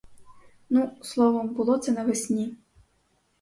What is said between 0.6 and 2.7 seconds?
Ну, словом, було це навесні.